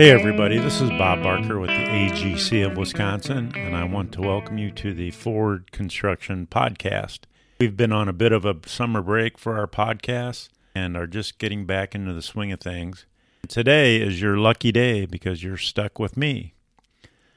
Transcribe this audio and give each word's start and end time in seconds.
Hey, 0.00 0.12
everybody, 0.12 0.56
this 0.56 0.80
is 0.80 0.88
Bob 0.88 1.22
Barker 1.22 1.60
with 1.60 1.68
the 1.68 1.74
AGC 1.74 2.64
of 2.66 2.78
Wisconsin, 2.78 3.52
and 3.54 3.76
I 3.76 3.84
want 3.84 4.12
to 4.12 4.22
welcome 4.22 4.56
you 4.56 4.70
to 4.70 4.94
the 4.94 5.10
Forward 5.10 5.72
Construction 5.72 6.48
Podcast. 6.50 7.18
We've 7.58 7.76
been 7.76 7.92
on 7.92 8.08
a 8.08 8.14
bit 8.14 8.32
of 8.32 8.46
a 8.46 8.56
summer 8.64 9.02
break 9.02 9.36
for 9.36 9.58
our 9.58 9.66
podcast 9.66 10.48
and 10.74 10.96
are 10.96 11.06
just 11.06 11.36
getting 11.36 11.66
back 11.66 11.94
into 11.94 12.14
the 12.14 12.22
swing 12.22 12.50
of 12.50 12.60
things. 12.60 13.04
Today 13.46 14.00
is 14.00 14.22
your 14.22 14.38
lucky 14.38 14.72
day 14.72 15.04
because 15.04 15.44
you're 15.44 15.58
stuck 15.58 15.98
with 15.98 16.16
me. 16.16 16.54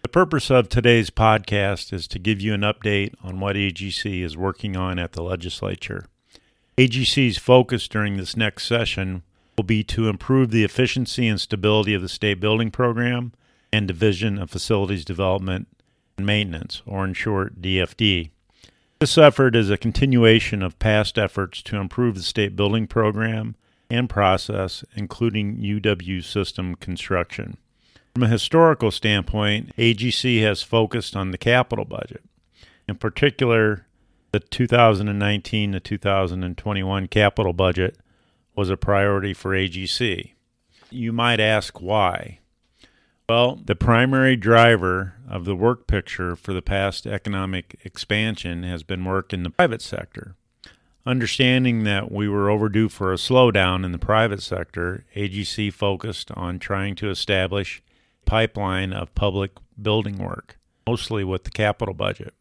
The 0.04 0.08
purpose 0.08 0.50
of 0.50 0.70
today's 0.70 1.10
podcast 1.10 1.92
is 1.92 2.08
to 2.08 2.18
give 2.18 2.40
you 2.40 2.54
an 2.54 2.62
update 2.62 3.14
on 3.22 3.42
what 3.42 3.58
AGC 3.58 4.24
is 4.24 4.38
working 4.38 4.78
on 4.78 5.00
at 5.00 5.12
the 5.12 5.22
legislature. 5.22 6.06
AGC's 6.78 7.38
focus 7.38 7.90
during 7.90 8.16
this 8.16 8.38
next 8.38 8.68
session 8.68 9.24
will 9.58 9.64
be 9.64 9.84
to 9.84 10.10
improve 10.10 10.52
the 10.52 10.64
efficiency 10.64 11.28
and 11.28 11.40
stability 11.40 11.94
of 11.94 12.02
the 12.02 12.10
state 12.10 12.40
building 12.40 12.72
program 12.72 13.34
and 13.72 13.88
Division 13.88 14.38
of 14.38 14.50
Facilities 14.50 15.06
Development 15.06 15.68
and 16.18 16.26
Maintenance, 16.26 16.82
or 16.86 17.06
in 17.06 17.14
short, 17.14 17.62
DFD. 17.62 18.30
This 19.00 19.18
effort 19.18 19.56
is 19.56 19.70
a 19.70 19.78
continuation 19.78 20.62
of 20.62 20.80
past 20.80 21.18
efforts 21.18 21.62
to 21.64 21.78
improve 21.78 22.16
the 22.16 22.24
state 22.24 22.56
building 22.56 22.88
program 22.88 23.56
and 23.90 24.10
process, 24.10 24.84
including 24.96 25.58
UW 25.58 26.24
system 26.24 26.76
construction. 26.76 27.58
From 28.14 28.24
a 28.24 28.28
historical 28.28 28.92
standpoint, 28.92 29.76
AGC 29.76 30.42
has 30.44 30.62
focused 30.62 31.16
on 31.16 31.32
the 31.32 31.38
capital 31.38 31.84
budget. 31.84 32.24
In 32.88 32.96
particular, 32.96 33.88
the 34.32 34.40
2019 34.40 35.72
to 35.72 35.80
2021 35.80 37.08
capital 37.08 37.54
budget 37.54 37.98
was 38.56 38.70
a 38.70 38.78
priority 38.78 39.34
for 39.34 39.52
AGC. 39.52 40.32
You 40.90 41.12
might 41.12 41.40
ask 41.40 41.82
why. 41.82 42.40
Well, 43.28 43.60
the 43.64 43.76
primary 43.76 44.36
driver 44.36 45.14
of 45.30 45.46
the 45.46 45.56
work 45.56 45.88
picture 45.88 46.36
for 46.36 46.54
the 46.54 46.62
past 46.62 47.08
economic 47.08 47.80
expansion 47.84 48.64
has 48.64 48.84
been 48.84 49.06
work 49.06 49.34
in 49.34 49.44
the 49.44 49.50
private 49.50 49.82
sector. 49.82 50.36
Understanding 51.06 51.84
that 51.84 52.12
we 52.12 52.30
were 52.30 52.50
overdue 52.50 52.90
for 52.90 53.12
a 53.12 53.18
slowdown 53.18 53.84
in 53.84 53.92
the 53.92 53.98
private 53.98 54.42
sector, 54.42 55.06
AGC 55.16 55.72
focused 55.74 56.32
on 56.32 56.60
trying 56.60 56.96
to 56.96 57.10
establish 57.10 57.82
a 58.26 58.30
pipeline 58.30 58.94
of 58.94 59.16
public 59.16 59.52
building 59.82 60.18
work, 60.18 60.58
mostly 60.86 61.24
with 61.24 61.44
the 61.46 61.50
capital 61.50 61.94
budget. 61.94 62.34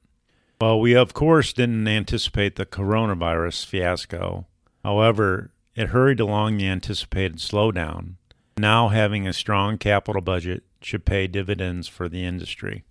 Well, 0.61 0.79
we 0.79 0.95
of 0.95 1.13
course 1.15 1.53
didn't 1.53 1.89
anticipate 1.89 2.57
the 2.57 2.67
coronavirus 2.67 3.67
fiasco. 3.67 4.47
However, 4.85 5.51
it 5.75 5.89
hurried 5.89 6.21
along 6.21 6.57
the 6.57 6.69
anticipated 6.69 7.39
slowdown. 7.39 8.15
Now, 8.59 8.89
having 8.89 9.27
a 9.27 9.33
strong 9.33 9.79
capital 9.79 10.21
budget 10.21 10.63
should 10.81 11.05
pay 11.05 11.27
dividends 11.27 11.89
for 11.89 12.09
the 12.09 12.25
industry. 12.25 12.85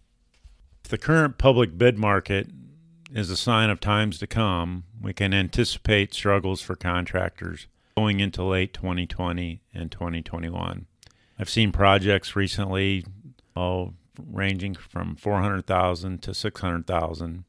If 0.84 0.90
the 0.90 0.98
current 0.98 1.38
public 1.38 1.78
bid 1.78 1.98
market 1.98 2.50
is 3.14 3.30
a 3.30 3.38
sign 3.38 3.70
of 3.70 3.80
times 3.80 4.18
to 4.20 4.28
come, 4.28 4.86
we 5.00 5.14
can 5.14 5.34
anticipate 5.34 6.14
struggles 6.14 6.62
for 6.62 6.76
contractors 6.76 7.68
going 7.98 8.20
into 8.20 8.44
late 8.44 8.74
2020 8.74 9.62
and 9.74 9.92
2021. 9.92 10.88
I've 11.38 11.50
seen 11.50 11.72
projects 11.72 12.36
recently 12.36 13.06
oh, 13.56 13.94
ranging 14.18 14.76
from 14.76 15.16
400,000 15.16 16.22
to 16.24 16.34
600,000 16.34 17.44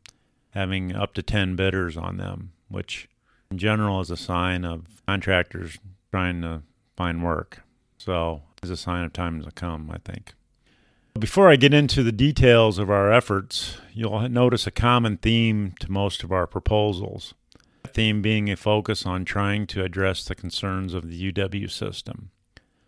having 0.50 0.94
up 0.94 1.14
to 1.14 1.22
10 1.22 1.56
bidders 1.56 1.96
on 1.96 2.18
them, 2.18 2.52
which 2.68 3.08
in 3.52 3.58
general 3.58 4.00
is 4.00 4.10
a 4.10 4.16
sign 4.16 4.64
of 4.64 4.86
contractors 5.06 5.78
trying 6.10 6.40
to 6.40 6.62
find 6.96 7.22
work. 7.22 7.62
So 7.98 8.42
it's 8.62 8.70
a 8.70 8.76
sign 8.78 9.04
of 9.04 9.12
time 9.12 9.42
to 9.42 9.50
come, 9.50 9.90
I 9.90 9.98
think. 9.98 10.32
Before 11.18 11.50
I 11.50 11.56
get 11.56 11.74
into 11.74 12.02
the 12.02 12.12
details 12.12 12.78
of 12.78 12.90
our 12.90 13.12
efforts, 13.12 13.76
you'll 13.92 14.26
notice 14.30 14.66
a 14.66 14.70
common 14.70 15.18
theme 15.18 15.74
to 15.80 15.92
most 15.92 16.24
of 16.24 16.32
our 16.32 16.46
proposals. 16.46 17.34
The 17.82 17.90
theme 17.90 18.22
being 18.22 18.50
a 18.50 18.56
focus 18.56 19.04
on 19.04 19.26
trying 19.26 19.66
to 19.68 19.84
address 19.84 20.24
the 20.24 20.34
concerns 20.34 20.94
of 20.94 21.10
the 21.10 21.32
UW 21.32 21.70
system. 21.70 22.30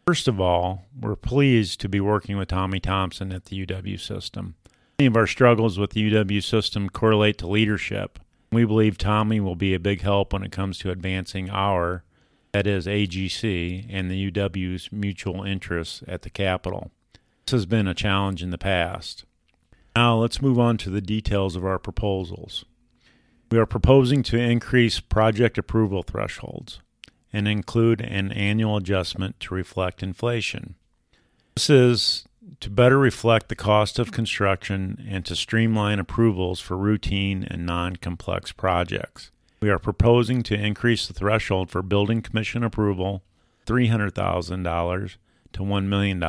First 0.07 0.29
of 0.29 0.41
all, 0.41 0.87
we're 0.99 1.15
pleased 1.17 1.79
to 1.83 1.91
be 1.91 2.01
working 2.01 2.39
with 2.39 2.49
Tommy 2.49 2.81
Thompson 2.81 3.33
at 3.33 3.47
the 3.47 3.67
UW 3.67 4.01
system. 4.01 4.55
Many 4.99 5.09
of 5.09 5.17
our 5.17 5.27
struggles 5.27 5.79
with 5.79 5.91
the 5.91 6.11
UW 6.11 6.43
system 6.43 6.89
correlate 6.89 7.37
to 7.39 7.47
leadership. 7.47 8.19
We 8.55 8.65
believe 8.65 8.97
Tommy 8.97 9.41
will 9.41 9.57
be 9.57 9.75
a 9.75 9.81
big 9.81 10.03
help 10.03 10.33
when 10.33 10.45
it 10.45 10.53
comes 10.53 10.79
to 10.79 10.91
advancing 10.93 11.51
our, 11.51 12.05
that 12.53 12.69
is, 12.69 12.87
AGC, 12.87 13.87
and 13.91 14.09
the 14.09 14.31
UW's 14.31 14.93
mutual 14.93 15.43
interests 15.43 16.05
at 16.07 16.23
the 16.23 16.31
Capitol. 16.31 16.93
This 17.45 17.53
has 17.53 17.67
been 17.67 17.89
a 17.89 17.95
challenge 17.95 18.45
in 18.45 18.51
the 18.51 18.59
past. 18.59 19.25
Now 19.97 20.17
let's 20.17 20.41
move 20.41 20.59
on 20.61 20.77
to 20.79 20.91
the 20.91 21.01
details 21.01 21.57
of 21.57 21.65
our 21.65 21.81
proposals. 21.81 22.65
We 23.51 23.59
are 23.59 23.67
proposing 23.67 24.23
to 24.25 24.39
increase 24.39 25.01
project 25.01 25.59
approval 25.59 26.05
thresholds 26.05 26.81
and 27.33 27.49
include 27.49 28.01
an 28.01 28.31
annual 28.31 28.77
adjustment 28.77 29.41
to 29.41 29.55
reflect 29.55 30.01
inflation. 30.01 30.77
This 31.57 31.69
is 31.69 32.25
to 32.61 32.71
better 32.71 32.99
reflect 32.99 33.49
the 33.49 33.57
cost 33.57 33.99
of 33.99 34.13
construction 34.13 35.05
and 35.09 35.25
to 35.25 35.37
streamline 35.37 35.99
approvals 35.99 36.61
for 36.61 36.77
routine 36.77 37.47
and 37.51 37.67
non 37.67 37.97
complex 37.97 38.53
projects. 38.53 39.31
We 39.61 39.71
are 39.71 39.79
proposing 39.79 40.43
to 40.45 40.55
increase 40.55 41.07
the 41.07 41.15
threshold 41.15 41.71
for 41.71 41.83
building 41.83 42.21
commission 42.23 42.63
approval 42.63 43.23
$300,000 43.67 45.17
to 45.55 45.63
$1 45.63 45.85
million 45.87 46.23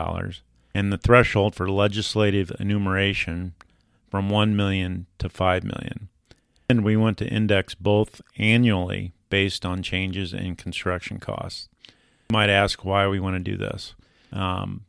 and 0.73 0.91
the 0.93 0.97
threshold 0.97 1.55
for 1.55 1.69
legislative 1.69 2.51
enumeration 2.59 3.53
from 4.09 4.29
1 4.29 4.55
million 4.55 5.05
to 5.17 5.27
5 5.27 5.63
million. 5.63 6.07
And 6.69 6.83
we 6.83 6.95
want 6.95 7.17
to 7.19 7.27
index 7.27 7.75
both 7.75 8.21
annually 8.37 9.13
based 9.29 9.65
on 9.65 9.83
changes 9.83 10.33
in 10.33 10.55
construction 10.55 11.19
costs. 11.19 11.67
You 11.87 12.33
might 12.33 12.49
ask 12.49 12.85
why 12.85 13.07
we 13.07 13.19
want 13.19 13.35
to 13.35 13.51
do 13.51 13.57
this. 13.57 13.95
Um, 14.31 14.85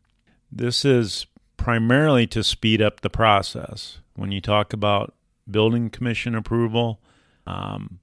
this 0.51 0.84
is 0.84 1.27
primarily 1.57 2.27
to 2.29 2.45
speed 2.45 2.81
up 2.81 3.01
the 3.01 3.11
process. 3.11 3.99
When 4.15 4.33
you 4.33 4.41
talk 4.41 4.73
about 4.73 5.15
building 5.51 5.91
commission 5.91 6.34
approval, 6.34 7.01
um, 7.47 8.01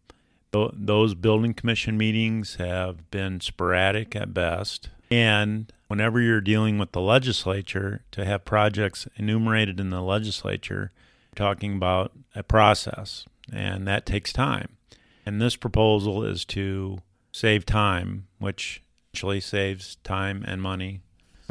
th- 0.51 0.71
those 0.73 1.15
building 1.15 1.53
commission 1.53 1.97
meetings 1.97 2.55
have 2.55 3.09
been 3.11 3.39
sporadic 3.41 4.15
at 4.15 4.33
best. 4.33 4.89
And 5.09 5.71
whenever 5.87 6.19
you're 6.19 6.41
dealing 6.41 6.77
with 6.77 6.91
the 6.91 7.01
legislature, 7.01 8.03
to 8.11 8.25
have 8.25 8.45
projects 8.45 9.07
enumerated 9.15 9.79
in 9.79 9.89
the 9.89 10.01
legislature, 10.01 10.91
talking 11.35 11.75
about 11.75 12.11
a 12.35 12.43
process, 12.43 13.25
and 13.51 13.87
that 13.87 14.05
takes 14.05 14.33
time. 14.33 14.77
And 15.25 15.41
this 15.41 15.55
proposal 15.55 16.23
is 16.23 16.45
to 16.45 16.99
save 17.31 17.65
time, 17.65 18.27
which 18.39 18.81
actually 19.13 19.39
saves 19.39 19.97
time 20.03 20.43
and 20.47 20.61
money 20.61 21.01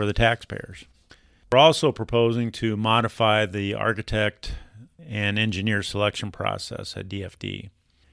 for 0.02 0.06
the 0.06 0.12
taxpayers. 0.12 0.84
We're 1.52 1.60
also 1.60 1.92
proposing 1.92 2.50
to 2.52 2.76
modify 2.76 3.46
the 3.46 3.74
architect 3.74 4.56
and 4.98 5.38
engineer 5.38 5.84
selection 5.84 6.32
process 6.32 6.96
at 6.96 7.08
DFD. 7.08 7.70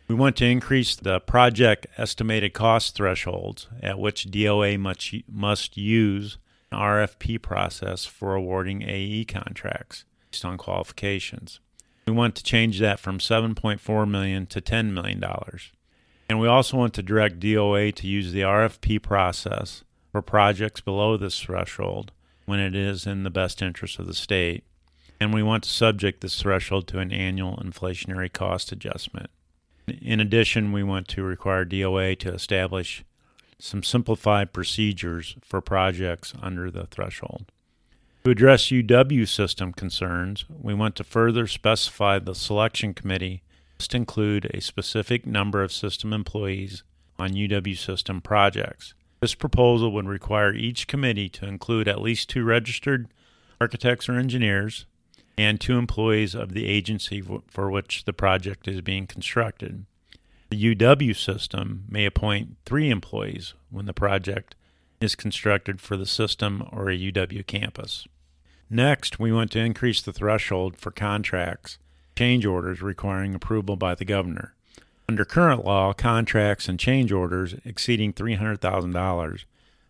We 0.08 0.14
want 0.14 0.36
to 0.36 0.46
increase 0.46 0.96
the 0.96 1.20
project 1.20 1.88
estimated 1.98 2.54
cost 2.54 2.94
thresholds 2.96 3.66
at 3.82 3.98
which 3.98 4.30
DOA 4.30 4.80
must, 4.80 5.16
must 5.28 5.78
use 5.78 6.38
RFP 6.72 7.42
process 7.42 8.06
for 8.06 8.36
awarding 8.36 8.84
AE 8.84 9.26
contracts 9.26 10.06
based 10.30 10.46
on 10.46 10.60
qualifications. 10.60 11.60
We 12.06 12.14
want 12.14 12.36
to 12.36 12.44
change 12.44 12.80
that 12.82 13.00
from 13.00 13.18
7.4 13.18 14.08
million 14.08 14.46
to 14.46 14.62
10 14.62 14.94
million 14.94 15.20
dollars. 15.20 15.72
And 16.30 16.40
we 16.40 16.48
also 16.48 16.78
want 16.78 16.94
to 16.94 17.02
direct 17.02 17.40
DOA 17.40 17.96
to 17.96 18.06
use 18.06 18.32
the 18.32 18.42
RFP 18.42 19.02
process 19.02 19.84
for 20.12 20.22
projects 20.22 20.82
below 20.82 21.18
this 21.18 21.40
threshold 21.40 22.12
when 22.46 22.60
it 22.60 22.76
is 22.76 23.06
in 23.06 23.24
the 23.24 23.30
best 23.30 23.62
interest 23.62 24.00
of 24.00 24.08
the 24.08 24.14
state. 24.14 24.64
And 25.20 25.34
we 25.34 25.44
want 25.44 25.64
to 25.64 25.70
subject 25.70 26.22
this 26.22 26.42
threshold 26.42 26.88
to 26.88 27.00
an 27.00 27.12
annual 27.12 27.58
inflationary 27.58 28.32
cost 28.32 28.72
adjustment. 28.72 29.30
In 30.02 30.20
addition, 30.20 30.72
we 30.72 30.84
want 30.84 31.08
to 31.10 31.24
require 31.24 31.66
DOA 31.66 32.18
to 32.20 32.34
establish 32.34 33.04
some 33.60 33.84
simplified 33.84 34.54
procedures 34.54 35.36
for 35.44 35.62
projects 35.62 36.34
under 36.42 36.72
the 36.72 36.86
threshold. 36.88 37.52
To 38.24 38.32
address 38.32 38.68
UW 38.68 39.28
system 39.28 39.74
concerns, 39.74 40.46
we 40.50 40.74
want 40.74 40.96
to 40.98 41.04
further 41.04 41.48
specify 41.48 42.20
the 42.20 42.36
selection 42.36 42.94
committee 42.94 43.44
must 43.80 43.96
include 43.96 44.46
a 44.54 44.62
specific 44.62 45.26
number 45.26 45.64
of 45.64 45.72
system 45.72 46.14
employees 46.14 46.84
on 47.18 47.32
UW 47.32 47.78
system 47.78 48.22
projects. 48.22 48.94
This 49.20 49.36
proposal 49.36 49.92
would 49.92 50.08
require 50.08 50.54
each 50.54 50.88
committee 50.88 51.30
to 51.30 51.46
include 51.46 51.88
at 51.88 52.02
least 52.02 52.30
two 52.30 52.44
registered 52.44 53.08
architects 53.60 54.08
or 54.08 54.14
engineers 54.14 54.86
and 55.38 55.60
two 55.60 55.78
employees 55.78 56.36
of 56.36 56.54
the 56.54 56.66
agency 56.66 57.22
for 57.48 57.70
which 57.70 58.06
the 58.06 58.14
project 58.14 58.68
is 58.68 58.82
being 58.82 59.08
constructed. 59.08 59.86
The 60.50 60.76
UW 60.76 61.16
system 61.16 61.86
may 61.90 62.06
appoint 62.06 62.58
three 62.66 62.90
employees 62.90 63.54
when 63.70 63.86
the 63.86 63.94
project 63.94 64.56
is 65.00 65.16
constructed 65.16 65.80
for 65.80 65.96
the 65.96 66.06
system 66.06 66.68
or 66.72 66.90
a 66.90 66.98
UW 66.98 67.46
campus. 67.46 68.08
Next, 68.70 69.20
we 69.20 69.32
want 69.32 69.52
to 69.52 69.60
increase 69.60 70.02
the 70.02 70.14
threshold 70.14 70.78
for 70.78 70.92
contracts, 70.92 71.78
change 72.18 72.46
orders 72.46 72.82
requiring 72.82 73.34
approval 73.34 73.76
by 73.76 73.96
the 73.96 74.06
governor. 74.06 74.56
Under 75.10 75.26
current 75.26 75.66
law, 75.66 75.92
contracts 75.92 76.70
and 76.70 76.80
change 76.80 77.12
orders 77.12 77.56
exceeding 77.66 78.14
$300,000 78.14 79.44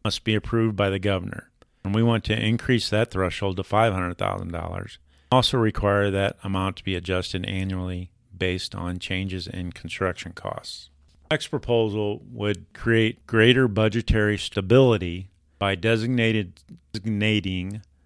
must 0.06 0.24
be 0.24 0.34
approved 0.34 0.78
by 0.78 0.90
the 0.90 0.98
governor, 0.98 1.52
and 1.84 1.94
we 1.94 2.02
want 2.02 2.24
to 2.24 2.42
increase 2.42 2.90
that 2.90 3.12
threshold 3.12 3.58
to 3.58 3.64
$500,000. 3.64 4.98
Also 5.30 5.58
require 5.58 6.10
that 6.10 6.38
amount 6.42 6.78
to 6.78 6.86
be 6.86 6.96
adjusted 6.96 7.46
annually 7.46 8.12
based 8.38 8.74
on 8.74 8.98
changes 8.98 9.46
in 9.46 9.74
construction 9.74 10.32
costs. 10.32 10.90
Next 11.30 11.48
proposal 11.48 12.22
would 12.32 12.72
create 12.74 13.28
greater 13.28 13.68
budgetary 13.68 14.38
stability 14.38 15.32
by 15.58 15.76
designating 15.76 16.54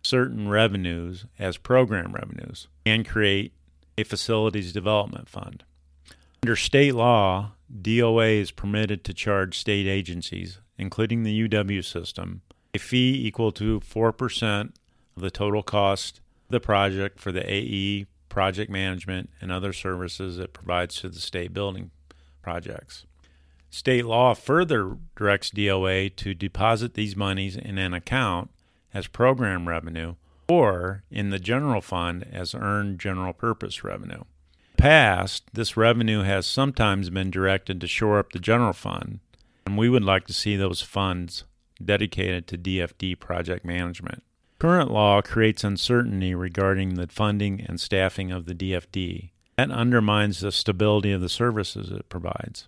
certain 0.02 0.50
revenues 0.50 1.26
as 1.38 1.58
program 1.58 2.14
revenues 2.14 2.70
and 2.88 3.08
create 3.08 3.54
a 4.00 4.04
facilities 4.04 4.74
development 4.74 5.30
fund. 5.30 5.64
Under 6.44 6.58
state 6.58 6.94
law, 6.94 7.54
DOA 7.74 8.42
is 8.42 8.52
permitted 8.52 9.06
to 9.06 9.14
charge 9.14 9.58
state 9.58 9.88
agencies, 9.88 10.60
including 10.78 11.24
the 11.24 11.48
UW 11.48 11.82
system, 11.82 12.42
a 12.74 12.80
fee 12.80 13.26
equal 13.26 13.54
to 13.54 13.80
4% 13.80 14.74
of 15.16 15.22
the 15.22 15.32
total 15.32 15.64
cost 15.64 16.18
of 16.18 16.52
the 16.52 16.60
project 16.60 17.22
for 17.22 17.32
the 17.32 17.50
AE 17.50 18.08
project 18.28 18.70
management, 18.70 19.30
and 19.40 19.54
other 19.54 19.72
services 19.72 20.38
it 20.38 20.52
provides 20.52 21.00
to 21.00 21.08
the 21.08 21.22
state 21.22 21.54
building 21.54 21.92
projects. 22.42 23.06
State 23.70 24.04
law 24.04 24.34
further 24.34 24.98
directs 25.16 25.50
DOA 25.50 26.14
to 26.18 26.34
deposit 26.34 26.96
these 26.96 27.16
monies 27.16 27.56
in 27.56 27.78
an 27.78 27.94
account 27.94 28.52
as 28.94 29.08
program 29.08 29.70
revenue 29.70 30.16
or 30.50 31.04
in 31.10 31.30
the 31.30 31.40
general 31.40 31.80
fund 31.80 32.28
as 32.30 32.54
earned 32.54 33.00
general 33.00 33.32
purpose 33.32 33.86
revenue. 33.86 34.24
Past, 34.84 35.46
this 35.54 35.78
revenue 35.78 36.24
has 36.24 36.46
sometimes 36.46 37.10
been 37.10 37.32
directed 37.32 37.80
to 37.80 37.88
shore 37.88 38.20
up 38.20 38.34
the 38.34 38.38
general 38.38 38.74
fund, 38.74 39.22
and 39.66 39.78
we 39.78 39.88
would 39.88 40.04
like 40.04 40.28
to 40.28 40.34
see 40.34 40.58
those 40.58 40.82
funds 40.82 41.46
dedicated 41.82 42.48
to 42.48 42.58
DFD 42.58 43.18
project 43.18 43.64
management. 43.64 44.24
Current 44.60 44.92
law 44.92 45.22
creates 45.22 45.64
uncertainty 45.64 46.36
regarding 46.36 46.96
the 46.96 47.08
funding 47.08 47.62
and 47.62 47.80
staffing 47.80 48.34
of 48.34 48.46
the 48.46 48.54
DFD. 48.54 49.30
That 49.58 49.72
undermines 49.72 50.42
the 50.42 50.52
stability 50.52 51.14
of 51.14 51.22
the 51.22 51.30
services 51.30 51.90
it 51.90 52.10
provides. 52.10 52.68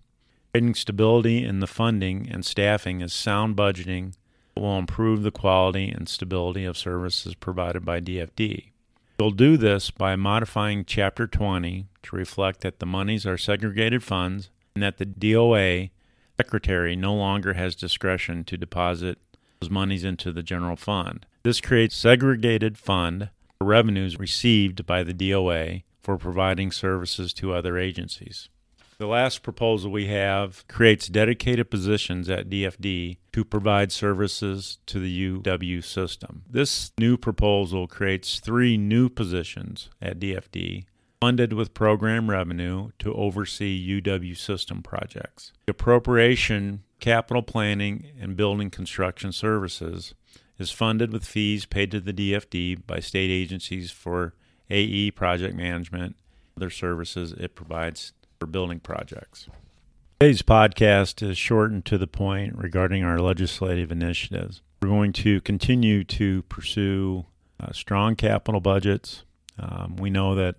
Creating 0.54 0.74
stability 0.74 1.44
in 1.44 1.60
the 1.60 1.68
funding 1.68 2.30
and 2.32 2.46
staffing 2.46 3.02
is 3.02 3.12
sound 3.12 3.58
budgeting 3.58 4.14
that 4.54 4.62
will 4.62 4.80
improve 4.80 5.24
the 5.24 5.32
quality 5.32 5.90
and 5.90 6.08
stability 6.08 6.64
of 6.64 6.78
services 6.78 7.36
provided 7.36 7.84
by 7.84 8.00
DFD. 8.00 8.70
We'll 9.18 9.32
do 9.32 9.56
this 9.56 9.92
by 9.92 10.18
modifying 10.18 10.84
Chapter 10.84 11.26
20 11.26 11.88
to 12.04 12.16
reflect 12.16 12.62
that 12.62 12.80
the 12.80 12.86
monies 12.86 13.26
are 13.26 13.38
segregated 13.38 14.04
funds 14.04 14.50
and 14.76 14.84
that 14.84 14.98
the 14.98 15.06
DOA 15.06 15.92
secretary 16.36 16.98
no 16.98 17.14
longer 17.14 17.54
has 17.54 17.76
discretion 17.76 18.44
to 18.44 18.58
deposit 18.58 19.18
those 19.62 19.70
monies 19.70 20.04
into 20.04 20.34
the 20.34 20.44
general 20.44 20.76
fund. 20.76 21.26
This 21.44 21.62
creates 21.62 21.96
segregated 21.96 22.78
fund 22.78 23.30
for 23.58 23.68
revenues 23.68 24.20
received 24.20 24.86
by 24.86 25.02
the 25.02 25.14
DOA 25.14 25.84
for 26.02 26.18
providing 26.18 26.74
services 26.74 27.32
to 27.36 27.54
other 27.54 27.78
agencies. 27.78 28.50
The 28.98 29.08
last 29.08 29.44
proposal 29.44 29.92
we 29.92 30.08
have 30.08 30.66
creates 30.70 31.08
dedicated 31.08 31.70
positions 31.70 32.30
at 32.30 32.50
DFD 32.50 33.18
to 33.34 33.44
provide 33.44 33.92
services 33.92 34.80
to 34.86 35.00
the 35.00 35.40
UW 35.42 35.84
system. 35.84 36.44
This 36.50 36.94
new 36.98 37.18
proposal 37.18 37.88
creates 37.88 38.40
three 38.40 38.78
new 38.78 39.10
positions 39.10 39.90
at 40.02 40.20
DFD 40.20 40.86
funded 41.20 41.52
with 41.52 41.74
program 41.74 42.30
revenue 42.30 42.92
to 43.00 43.14
oversee 43.14 44.02
UW 44.02 44.38
system 44.38 44.82
projects. 44.82 45.52
The 45.66 45.72
appropriation, 45.72 46.84
capital 47.00 47.42
planning, 47.42 48.12
and 48.20 48.38
building 48.38 48.70
construction 48.70 49.34
services 49.34 50.14
is 50.58 50.72
funded 50.72 51.12
with 51.12 51.26
fees 51.26 51.66
paid 51.66 51.92
to 51.92 52.00
the 52.00 52.14
DFD 52.14 52.88
by 52.88 53.00
state 53.00 53.30
agencies 53.30 53.92
for 53.92 54.36
AE 54.70 55.12
project 55.12 55.56
management, 55.56 56.16
other 56.58 56.70
services 56.70 57.34
it 57.34 57.56
provides 57.56 58.14
for 58.40 58.46
building 58.46 58.80
projects. 58.80 59.48
Today's 60.20 60.42
podcast 60.42 61.22
is 61.28 61.38
shortened 61.38 61.86
to 61.86 61.98
the 61.98 62.08
point 62.08 62.58
regarding 62.58 63.04
our 63.04 63.20
legislative 63.20 63.92
initiatives. 63.92 64.62
We're 64.82 64.90
going 64.90 65.14
to 65.14 65.42
continue 65.42 66.04
to 66.06 66.44
pursue 66.44 67.26
uh, 67.60 67.72
strong 67.74 68.16
capital 68.16 68.62
budgets. 68.62 69.24
Um, 69.60 69.98
we 69.98 70.10
know 70.10 70.36
that 70.36 70.56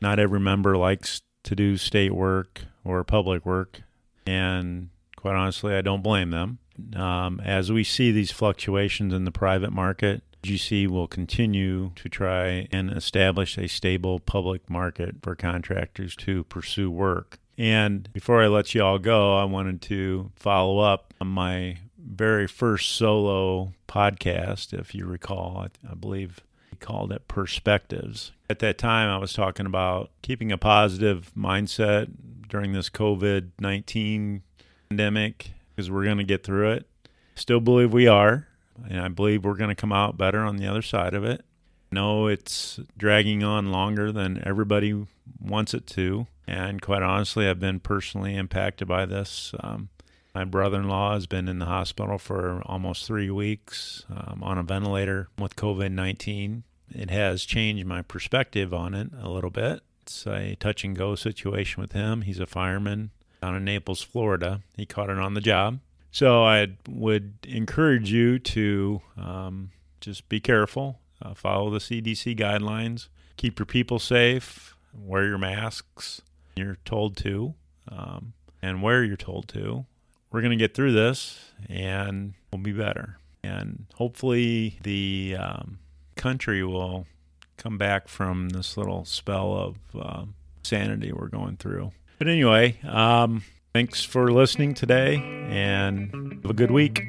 not 0.00 0.18
every 0.18 0.40
member 0.40 0.76
likes 0.76 1.22
to 1.44 1.54
do 1.54 1.76
state 1.76 2.14
work 2.14 2.62
or 2.84 3.02
public 3.04 3.44
work, 3.44 3.82
and 4.26 4.90
quite 5.16 5.34
honestly, 5.34 5.74
I 5.74 5.80
don't 5.80 6.02
blame 6.02 6.30
them. 6.30 6.58
Um, 6.94 7.40
as 7.44 7.70
we 7.70 7.84
see 7.84 8.10
these 8.10 8.30
fluctuations 8.30 9.12
in 9.12 9.24
the 9.24 9.30
private 9.30 9.72
market, 9.72 10.22
GC 10.42 10.88
will 10.88 11.06
continue 11.06 11.92
to 11.96 12.08
try 12.08 12.68
and 12.72 12.90
establish 12.90 13.58
a 13.58 13.68
stable 13.68 14.18
public 14.18 14.68
market 14.70 15.16
for 15.22 15.34
contractors 15.34 16.16
to 16.16 16.44
pursue 16.44 16.90
work. 16.90 17.38
And 17.58 18.10
before 18.12 18.42
I 18.42 18.46
let 18.46 18.74
you 18.74 18.82
all 18.82 18.98
go, 18.98 19.36
I 19.36 19.44
wanted 19.44 19.82
to 19.82 20.32
follow 20.34 20.78
up 20.78 21.12
on 21.20 21.28
my 21.28 21.78
very 21.98 22.46
first 22.46 22.92
solo 22.92 23.72
podcast, 23.86 24.72
if 24.72 24.94
you 24.94 25.04
recall. 25.04 25.66
I, 25.66 25.90
I 25.90 25.94
believe 25.94 26.40
he 26.70 26.76
called 26.76 27.12
it 27.12 27.28
Perspectives. 27.28 28.32
At 28.48 28.60
that 28.60 28.78
time, 28.78 29.10
I 29.10 29.18
was 29.18 29.32
talking 29.32 29.66
about 29.66 30.10
keeping 30.22 30.50
a 30.50 30.58
positive 30.58 31.30
mindset 31.36 32.10
during 32.48 32.72
this 32.72 32.88
COVID 32.88 33.50
19 33.60 34.42
pandemic 34.88 35.52
because 35.70 35.90
we're 35.90 36.04
going 36.04 36.18
to 36.18 36.24
get 36.24 36.42
through 36.42 36.72
it. 36.72 36.86
Still 37.34 37.60
believe 37.60 37.92
we 37.92 38.06
are, 38.06 38.48
and 38.88 39.00
I 39.00 39.08
believe 39.08 39.44
we're 39.44 39.54
going 39.54 39.70
to 39.70 39.74
come 39.74 39.92
out 39.92 40.16
better 40.16 40.40
on 40.40 40.56
the 40.56 40.66
other 40.66 40.82
side 40.82 41.14
of 41.14 41.24
it. 41.24 41.44
No, 41.92 42.28
it's 42.28 42.78
dragging 42.96 43.42
on 43.42 43.72
longer 43.72 44.12
than 44.12 44.42
everybody 44.46 45.06
wants 45.40 45.74
it 45.74 45.86
to. 45.88 46.26
And 46.46 46.80
quite 46.80 47.02
honestly, 47.02 47.48
I've 47.48 47.60
been 47.60 47.80
personally 47.80 48.36
impacted 48.36 48.86
by 48.86 49.06
this. 49.06 49.54
Um, 49.60 49.88
my 50.34 50.44
brother 50.44 50.78
in 50.78 50.88
law 50.88 51.14
has 51.14 51.26
been 51.26 51.48
in 51.48 51.58
the 51.58 51.66
hospital 51.66 52.18
for 52.18 52.62
almost 52.64 53.06
three 53.06 53.30
weeks 53.30 54.04
um, 54.08 54.40
on 54.42 54.58
a 54.58 54.62
ventilator 54.62 55.28
with 55.38 55.56
COVID 55.56 55.90
19. 55.90 56.62
It 56.92 57.10
has 57.10 57.44
changed 57.44 57.86
my 57.86 58.02
perspective 58.02 58.72
on 58.72 58.94
it 58.94 59.10
a 59.20 59.28
little 59.28 59.50
bit. 59.50 59.80
It's 60.02 60.26
a 60.26 60.56
touch 60.56 60.84
and 60.84 60.96
go 60.96 61.14
situation 61.14 61.80
with 61.80 61.92
him. 61.92 62.22
He's 62.22 62.40
a 62.40 62.46
fireman 62.46 63.10
down 63.42 63.56
in 63.56 63.64
Naples, 63.64 64.02
Florida. 64.02 64.60
He 64.76 64.86
caught 64.86 65.10
it 65.10 65.18
on 65.18 65.34
the 65.34 65.40
job. 65.40 65.80
So 66.12 66.44
I 66.44 66.68
would 66.88 67.34
encourage 67.46 68.10
you 68.10 68.38
to 68.38 69.00
um, 69.16 69.70
just 70.00 70.28
be 70.28 70.40
careful, 70.40 70.98
uh, 71.22 71.34
follow 71.34 71.70
the 71.70 71.78
CDC 71.78 72.38
guidelines, 72.38 73.08
keep 73.36 73.58
your 73.58 73.66
people 73.66 73.98
safe, 73.98 74.74
wear 74.92 75.24
your 75.26 75.38
masks. 75.38 76.22
You're 76.56 76.78
told 76.84 77.16
to, 77.18 77.54
um, 77.90 78.32
and 78.60 78.82
where 78.82 79.04
you're 79.04 79.16
told 79.16 79.48
to. 79.48 79.86
We're 80.30 80.40
going 80.40 80.50
to 80.50 80.62
get 80.62 80.74
through 80.74 80.92
this, 80.92 81.52
and 81.68 82.34
we'll 82.52 82.62
be 82.62 82.72
better. 82.72 83.18
And 83.42 83.86
hopefully, 83.94 84.78
the 84.82 85.36
um, 85.38 85.78
country 86.16 86.62
will 86.62 87.06
come 87.56 87.78
back 87.78 88.08
from 88.08 88.50
this 88.50 88.76
little 88.76 89.04
spell 89.04 89.54
of 89.54 89.76
uh, 89.98 90.24
sanity 90.62 91.12
we're 91.12 91.28
going 91.28 91.56
through. 91.56 91.92
But 92.18 92.28
anyway, 92.28 92.78
um, 92.86 93.42
thanks 93.72 94.02
for 94.02 94.30
listening 94.32 94.74
today 94.74 95.16
and 95.48 96.38
have 96.42 96.50
a 96.50 96.54
good 96.54 96.70
week. 96.70 97.02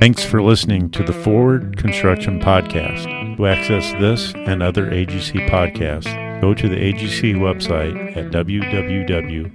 Thanks 0.00 0.24
for 0.24 0.42
listening 0.42 0.90
to 0.90 1.02
the 1.02 1.12
Forward 1.12 1.78
Construction 1.78 2.40
Podcast. 2.40 3.36
To 3.36 3.46
access 3.46 3.90
this 4.00 4.34
and 4.34 4.62
other 4.62 4.90
AGC 4.90 5.48
podcasts, 5.48 6.40
go 6.40 6.52
to 6.52 6.68
the 6.68 6.76
AGC 6.76 7.34
website 7.36 8.16
at 8.16 8.30
www.agcwi.org 8.30 9.54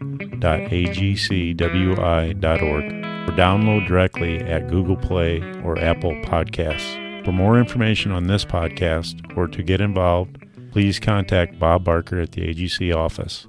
or 3.29 3.33
download 3.35 3.87
directly 3.87 4.39
at 4.39 4.69
Google 4.69 4.97
Play 4.97 5.39
or 5.63 5.77
Apple 5.77 6.13
Podcasts. 6.23 7.25
For 7.25 7.31
more 7.31 7.59
information 7.59 8.11
on 8.11 8.25
this 8.27 8.43
podcast 8.43 9.37
or 9.37 9.47
to 9.47 9.61
get 9.61 9.81
involved, 9.81 10.38
please 10.71 10.99
contact 10.99 11.59
Bob 11.59 11.83
Barker 11.83 12.19
at 12.19 12.31
the 12.31 12.41
AGC 12.41 12.95
office. 12.95 13.47